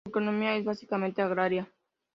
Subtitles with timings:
[0.03, 1.71] Su economía es básicamente agraria.